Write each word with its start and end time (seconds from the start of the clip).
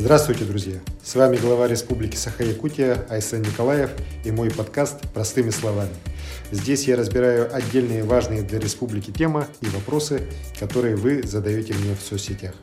Здравствуйте, 0.00 0.44
друзья! 0.44 0.76
С 1.02 1.16
вами 1.16 1.38
глава 1.38 1.66
Республики 1.66 2.14
Саха-Якутия 2.14 3.04
Айсен 3.10 3.42
Николаев 3.42 3.90
и 4.24 4.30
мой 4.30 4.48
подкаст 4.48 5.00
«Простыми 5.12 5.50
словами». 5.50 5.90
Здесь 6.52 6.86
я 6.86 6.94
разбираю 6.94 7.52
отдельные 7.52 8.04
важные 8.04 8.42
для 8.42 8.60
республики 8.60 9.10
темы 9.10 9.46
и 9.60 9.66
вопросы, 9.66 10.22
которые 10.60 10.94
вы 10.94 11.24
задаете 11.24 11.74
мне 11.74 11.96
в 11.96 12.00
соцсетях. 12.00 12.54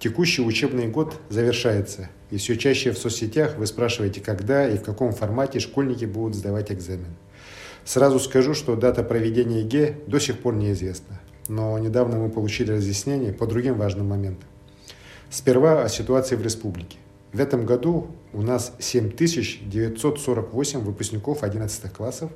Текущий 0.00 0.42
учебный 0.42 0.88
год 0.88 1.14
завершается, 1.28 2.10
и 2.32 2.38
все 2.38 2.56
чаще 2.56 2.90
в 2.90 2.98
соцсетях 2.98 3.56
вы 3.56 3.68
спрашиваете, 3.68 4.20
когда 4.20 4.68
и 4.68 4.78
в 4.78 4.82
каком 4.82 5.12
формате 5.12 5.60
школьники 5.60 6.06
будут 6.06 6.34
сдавать 6.34 6.72
экзамен. 6.72 7.14
Сразу 7.84 8.18
скажу, 8.18 8.54
что 8.54 8.74
дата 8.74 9.04
проведения 9.04 9.60
ЕГЭ 9.60 9.94
до 10.08 10.18
сих 10.18 10.40
пор 10.40 10.56
неизвестна 10.56 11.20
но 11.48 11.76
недавно 11.78 12.18
мы 12.18 12.28
получили 12.28 12.72
разъяснение 12.72 13.32
по 13.32 13.46
другим 13.46 13.76
важным 13.76 14.08
моментам. 14.08 14.46
Сперва 15.30 15.82
о 15.82 15.88
ситуации 15.88 16.36
в 16.36 16.42
республике. 16.42 16.98
В 17.32 17.40
этом 17.40 17.64
году 17.66 18.06
у 18.32 18.42
нас 18.42 18.72
7948 18.78 20.80
выпускников 20.80 21.42
11 21.42 21.92
классов, 21.92 22.30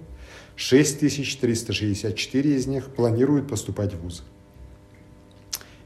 6364 0.56 2.56
из 2.56 2.67
них 2.67 2.89
планируют 2.89 3.48
поступать 3.48 3.95
в 3.95 4.01
ВУЗ. 4.01 4.25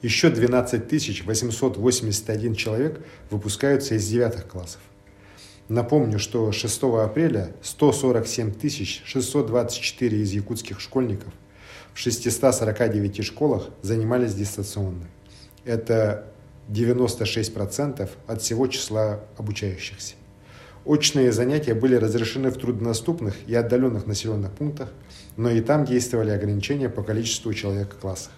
Еще 0.03 0.29
12 0.31 1.25
881 1.25 2.55
человек 2.55 3.05
выпускаются 3.31 3.95
из 3.95 4.07
9 4.09 4.49
классов. 4.49 4.81
Напомню, 5.69 6.19
что 6.19 6.51
6 6.53 6.83
апреля 6.83 7.53
147 7.63 8.53
624 9.05 10.21
из 10.21 10.33
якутских 10.33 10.81
школьников– 10.81 11.33
в 11.95 11.99
649 11.99 13.25
школах 13.25 13.69
занимались 13.83 14.35
дистанционно. 14.35 15.07
Это 15.65 16.27
96% 16.69 18.09
от 18.27 18.43
всего 18.43 18.67
числа 18.67 19.21
обучающихся. 19.37 20.15
Очные 20.85 21.33
занятия 21.33 21.75
были 21.75 21.97
разрешены 21.97 22.51
в 22.51 22.59
труднодоступных 22.59 23.35
и 23.49 23.55
отдаленных 23.55 24.07
населенных 24.07 24.53
пунктах, 24.53 24.91
но 25.37 25.51
и 25.51 25.61
там 25.61 25.85
действовали 25.85 26.31
ограничения 26.31 26.89
по 26.89 27.03
количеству 27.03 27.53
человек 27.53 27.95
в 27.95 27.99
классах. 27.99 28.33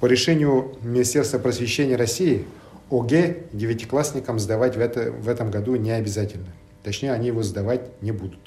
По 0.00 0.06
решению 0.06 0.76
Министерства 0.82 1.38
просвещения 1.38 1.96
России 1.96 2.46
ОГЭ 2.90 3.44
девятиклассникам 3.52 4.38
сдавать 4.38 4.76
в, 4.76 4.80
это, 4.80 5.12
в 5.12 5.28
этом 5.28 5.50
году 5.50 5.76
не 5.76 5.90
обязательно. 5.90 6.52
Точнее, 6.82 7.12
они 7.12 7.28
его 7.28 7.42
сдавать 7.42 8.02
не 8.02 8.12
будут. 8.12 8.40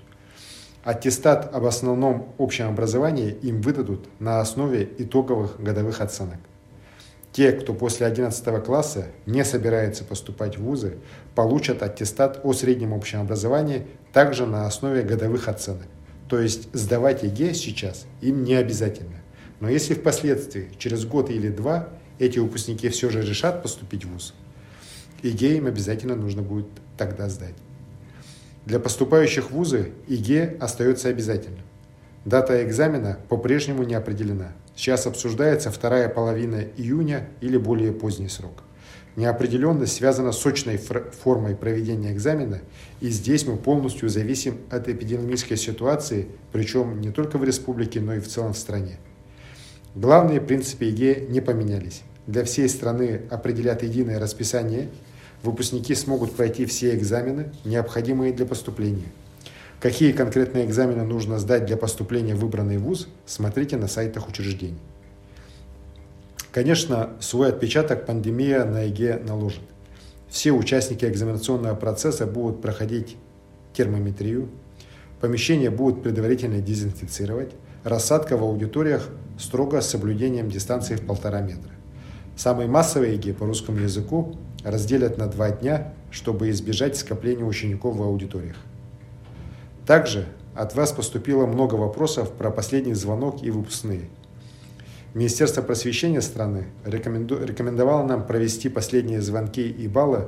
Аттестат 0.84 1.54
об 1.54 1.66
основном 1.66 2.34
общем 2.38 2.70
образовании 2.70 3.32
им 3.42 3.62
выдадут 3.62 4.08
на 4.20 4.40
основе 4.40 4.90
итоговых 4.98 5.62
годовых 5.62 6.02
оценок. 6.02 6.40
Те, 7.34 7.52
кто 7.52 7.74
после 7.74 8.08
11 8.08 8.64
класса 8.64 9.08
не 9.26 9.44
собирается 9.44 10.04
поступать 10.04 10.58
в 10.58 10.64
вузы, 10.64 10.98
получат 11.36 11.84
аттестат 11.84 12.40
о 12.44 12.54
среднем 12.54 12.94
общем 12.94 13.22
образовании 13.22 13.86
также 14.12 14.46
на 14.46 14.66
основе 14.66 15.04
годовых 15.04 15.48
оценок. 15.48 15.88
То 16.30 16.40
есть 16.40 16.74
сдавать 16.74 17.24
ЕГЭ 17.24 17.54
сейчас 17.54 18.06
им 18.22 18.44
не 18.44 18.56
обязательно. 18.56 19.18
Но 19.60 19.70
если 19.70 19.94
впоследствии, 19.94 20.70
через 20.78 21.06
год 21.06 21.30
или 21.30 21.50
два, 21.50 21.90
эти 22.20 22.40
выпускники 22.40 22.90
все 22.90 23.10
же 23.10 23.22
решат 23.22 23.62
поступить 23.62 24.06
в 24.06 24.12
ВУЗ, 24.12 24.34
ЕГЭ 25.24 25.58
им 25.58 25.68
обязательно 25.68 26.16
нужно 26.16 26.42
будет 26.42 26.68
тогда 26.98 27.30
сдать. 27.30 27.56
Для 28.68 28.82
поступающих 28.82 29.46
в 29.46 29.52
вузы 29.52 29.94
ЕГЭ 30.10 30.58
остается 30.60 31.08
обязательным. 31.08 31.62
Дата 32.26 32.66
экзамена 32.66 33.18
по-прежнему 33.30 33.84
не 33.84 33.94
определена. 33.94 34.52
Сейчас 34.76 35.08
обсуждается 35.08 35.72
вторая 35.72 36.10
половина 36.10 36.66
июня 36.76 37.30
или 37.40 37.56
более 37.56 37.94
поздний 37.94 38.28
срок. 38.28 38.64
Неопределенность 39.16 39.94
связана 39.94 40.34
с 40.34 40.40
с 40.40 40.45
очной 40.45 40.76
формой 40.76 41.56
проведения 41.56 42.12
экзамена, 42.12 42.60
и 43.00 43.08
здесь 43.08 43.48
мы 43.48 43.56
полностью 43.56 44.10
зависим 44.10 44.58
от 44.70 44.90
эпидемической 44.90 45.56
ситуации, 45.56 46.28
причем 46.52 47.00
не 47.00 47.12
только 47.12 47.38
в 47.38 47.46
республике, 47.46 48.02
но 48.02 48.16
и 48.16 48.20
в 48.20 48.28
целом 48.28 48.52
в 48.52 48.58
стране. 48.58 48.98
Главные 49.96 50.42
принципы 50.42 50.84
ЕГЭ 50.84 51.28
не 51.30 51.40
поменялись. 51.40 52.02
Для 52.28 52.44
всей 52.44 52.68
страны 52.68 53.22
определят 53.30 53.82
единое 53.82 54.20
расписание– 54.20 54.90
выпускники 55.44 55.96
смогут 55.96 56.34
пройти 56.34 56.66
все 56.66 56.96
экзамены, 56.96 57.52
необходимые 57.66 58.34
для 58.34 58.46
поступления. 58.46 59.08
Какие 59.80 60.12
конкретные 60.12 60.66
экзамены 60.66 61.04
нужно 61.04 61.38
сдать 61.38 61.66
для 61.66 61.78
поступления 61.78 62.34
в 62.34 62.40
выбранный 62.40 62.78
вуз, 62.78 63.08
смотрите 63.26 63.78
на 63.78 63.88
сайтах 63.88 64.28
учреждений. 64.28 64.80
Конечно, 66.52 67.12
свой 67.20 67.50
отпечаток 67.50 68.08
пандемия 68.08 68.66
на 68.66 68.84
ЕГЭ 68.84 69.20
наложит. 69.20 69.62
Все 70.30 70.52
участники 70.52 71.06
экзаменационного 71.06 71.76
процесса 71.76 72.26
будут 72.26 72.62
проходить 72.62 73.18
термометрию, 73.74 74.50
помещения 75.22 75.70
будут 75.70 76.02
предварительно 76.02 76.60
дезинфицировать, 76.60 77.52
рассадка 77.84 78.38
в 78.38 78.44
аудиториях 78.44 79.08
строго 79.38 79.82
с 79.82 79.90
соблюдением 79.90 80.50
дистанции 80.50 80.96
в 80.96 81.06
полтора 81.06 81.42
метра. 81.42 81.72
Самый 82.36 82.66
массовый 82.66 83.14
ЕГЭ 83.14 83.34
по 83.34 83.46
русскому 83.46 83.80
языку 83.80 84.36
разделят 84.70 85.18
на 85.18 85.28
два 85.28 85.50
дня, 85.52 85.94
чтобы 86.12 86.50
избежать 86.50 86.98
скопления 86.98 87.46
учеников 87.46 87.96
в 87.96 88.04
аудиториях. 88.04 88.58
Также 89.86 90.26
от 90.56 90.76
вас 90.76 90.92
поступило 90.92 91.46
много 91.46 91.76
вопросов 91.76 92.32
про 92.32 92.52
последний 92.52 92.94
звонок 92.94 93.44
и 93.44 93.52
выпускные. 93.52 94.10
Министерство 95.14 95.62
просвещения 95.62 96.22
страны 96.22 96.66
рекомендовало 96.86 98.06
нам 98.06 98.26
провести 98.26 98.70
последние 98.70 99.22
звонки 99.22 99.68
и 99.68 99.88
балы 99.88 100.28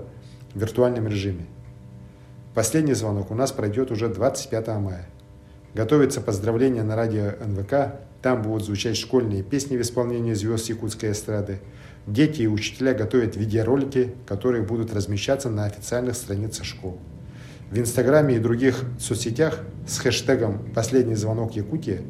в 0.53 0.59
виртуальном 0.59 1.07
режиме. 1.07 1.45
Последний 2.55 2.93
звонок 2.93 3.31
у 3.31 3.35
нас 3.35 3.51
пройдет 3.51 3.91
уже 3.91 4.07
25 4.07 4.67
мая. 4.79 5.07
Готовится 5.73 6.21
поздравление 6.21 6.83
на 6.83 6.95
радио 6.95 7.31
НВК, 7.45 7.99
там 8.21 8.41
будут 8.41 8.65
звучать 8.65 8.97
школьные 8.97 9.43
песни 9.43 9.77
в 9.77 9.81
исполнении 9.81 10.33
звезд 10.33 10.69
якутской 10.69 11.11
эстрады, 11.11 11.59
Дети 12.09 12.41
и 12.41 12.47
учителя 12.47 12.95
готовят 12.95 13.35
видеоролики, 13.35 14.15
которые 14.25 14.63
будут 14.63 14.91
размещаться 14.93 15.47
на 15.49 15.65
официальных 15.65 16.15
страницах 16.15 16.65
школ. 16.65 16.97
В 17.69 17.77
Инстаграме 17.77 18.37
и 18.37 18.39
других 18.39 18.83
соцсетях 18.99 19.59
с 19.87 19.99
хэштегом 19.99 20.73
«Последний 20.73 21.13
звонок 21.13 21.55
Якутия» 21.55 22.01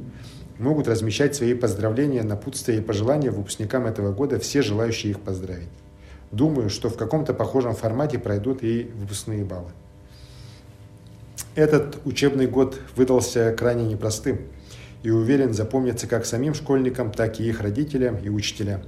могут 0.58 0.88
размещать 0.88 1.36
свои 1.36 1.54
поздравления, 1.54 2.24
напутствия 2.24 2.78
и 2.78 2.82
пожелания 2.82 3.30
выпускникам 3.30 3.88
этого 3.88 4.14
года 4.14 4.40
все 4.40 4.62
желающие 4.62 5.12
их 5.12 5.20
поздравить. 5.20 5.68
Думаю, 6.32 6.70
что 6.70 6.90
в 6.90 6.96
каком-то 6.96 7.34
похожем 7.34 7.76
формате 7.76 8.20
пройдут 8.20 8.64
и 8.64 8.90
выпускные 8.96 9.44
баллы. 9.44 9.72
Этот 11.56 11.98
учебный 12.06 12.48
год 12.48 12.80
выдался 12.96 13.54
крайне 13.58 13.86
непростым 13.86 14.40
и 15.02 15.10
уверен 15.10 15.54
запомнится 15.54 16.08
как 16.08 16.26
самим 16.26 16.54
школьникам, 16.54 17.12
так 17.12 17.40
и 17.40 17.50
их 17.50 17.62
родителям 17.62 18.18
и 18.18 18.30
учителям. 18.30 18.82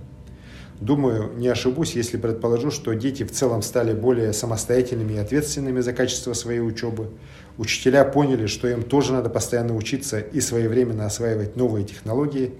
Думаю, 0.80 1.32
не 1.38 1.48
ошибусь, 1.48 1.94
если 1.94 2.18
предположу, 2.18 2.72
что 2.72 2.94
дети 2.94 3.24
в 3.24 3.32
целом 3.32 3.62
стали 3.62 3.94
более 3.94 4.34
самостоятельными 4.34 5.14
и 5.14 5.18
ответственными 5.18 5.80
за 5.80 5.94
качество 5.94 6.34
своей 6.34 6.60
учебы. 6.60 7.12
Учителя 7.58 8.04
поняли, 8.04 8.48
что 8.48 8.68
им 8.68 8.82
тоже 8.82 9.14
надо 9.14 9.30
постоянно 9.30 9.76
учиться 9.76 10.20
и 10.20 10.42
своевременно 10.42 11.06
осваивать 11.06 11.56
новые 11.56 11.86
технологии. 11.86 12.54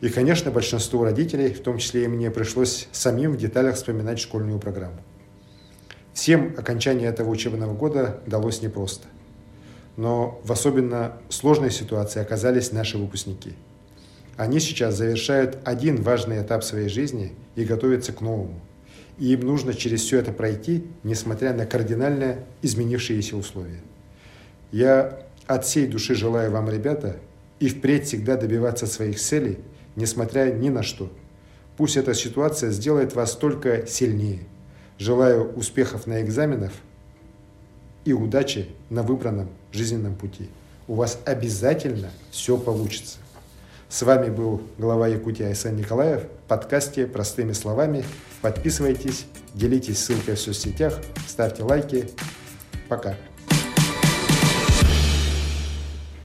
И, 0.00 0.08
конечно, 0.08 0.50
большинству 0.50 1.04
родителей, 1.04 1.52
в 1.52 1.60
том 1.60 1.78
числе 1.78 2.04
и 2.04 2.08
мне, 2.08 2.30
пришлось 2.30 2.88
самим 2.92 3.32
в 3.32 3.36
деталях 3.36 3.76
вспоминать 3.76 4.20
школьную 4.20 4.58
программу. 4.58 5.00
Всем 6.14 6.54
окончание 6.56 7.08
этого 7.08 7.28
учебного 7.28 7.74
года 7.74 8.20
далось 8.26 8.62
непросто. 8.62 9.06
Но 9.96 10.40
в 10.44 10.50
особенно 10.50 11.18
сложной 11.28 11.70
ситуации 11.70 12.20
оказались 12.20 12.72
наши 12.72 12.96
выпускники– 12.96 13.52
они 14.36 14.58
сейчас 14.58 14.96
завершают 14.96 15.58
один 15.64 16.02
важный 16.02 16.42
этап 16.42 16.64
своей 16.64 16.88
жизни 16.88 17.32
и 17.54 17.64
готовятся 17.64 18.12
к 18.12 18.20
новому. 18.20 18.60
И 19.18 19.32
им 19.32 19.40
нужно 19.40 19.74
через 19.74 20.02
все 20.02 20.18
это 20.18 20.32
пройти, 20.32 20.84
несмотря 21.04 21.54
на 21.54 21.66
кардинально 21.66 22.38
изменившиеся 22.62 23.36
условия. 23.36 23.80
Я 24.72 25.20
от 25.46 25.64
всей 25.64 25.86
души 25.86 26.16
желаю 26.16 26.50
вам, 26.50 26.68
ребята, 26.68 27.16
и 27.60 27.68
впредь 27.68 28.06
всегда 28.06 28.36
добиваться 28.36 28.86
своих 28.86 29.20
целей, 29.20 29.58
несмотря 29.94 30.52
ни 30.52 30.68
на 30.68 30.82
что. 30.82 31.12
Пусть 31.76 31.96
эта 31.96 32.12
ситуация 32.12 32.70
сделает 32.70 33.14
вас 33.14 33.36
только 33.36 33.86
сильнее. 33.86 34.40
Желаю 34.98 35.52
успехов 35.54 36.06
на 36.06 36.22
экзаменах 36.22 36.72
и 38.04 38.12
удачи 38.12 38.68
на 38.90 39.02
выбранном 39.02 39.48
жизненном 39.72 40.14
пути. 40.14 40.48
У 40.86 40.94
вас 40.94 41.18
обязательно 41.24 42.10
все 42.30 42.56
получится. 42.56 43.18
С 43.88 44.02
вами 44.02 44.30
был 44.30 44.62
глава 44.78 45.08
Якутии 45.08 45.44
Айсен 45.44 45.76
Николаев 45.76 46.22
в 46.22 46.48
подкасте 46.48 47.06
«Простыми 47.06 47.52
словами». 47.52 48.04
Подписывайтесь, 48.40 49.26
делитесь 49.54 49.98
ссылкой 49.98 50.36
в 50.36 50.40
соцсетях, 50.40 51.00
ставьте 51.26 51.62
лайки. 51.62 52.10
Пока. 52.88 53.16